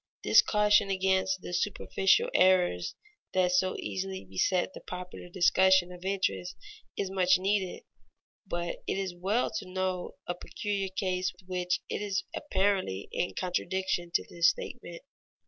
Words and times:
This 0.23 0.41
caution 0.41 0.89
against 0.89 1.41
the 1.41 1.53
superficial 1.53 2.29
errors 2.33 2.95
that 3.35 3.51
so 3.51 3.75
easily 3.77 4.25
beset 4.27 4.73
the 4.73 4.81
popular 4.81 5.29
discussion 5.29 5.91
of 5.91 6.03
interest 6.03 6.55
is 6.97 7.11
much 7.11 7.37
needed, 7.37 7.83
but 8.47 8.79
it 8.87 8.97
is 8.97 9.13
well 9.13 9.51
to 9.59 9.69
note 9.69 10.15
a 10.25 10.33
peculiar 10.33 10.89
case 10.89 11.31
which 11.45 11.81
is 11.87 12.23
apparently 12.35 13.09
in 13.11 13.35
contradiction 13.35 14.09
to 14.15 14.25
this 14.27 14.49
statement. 14.49 15.03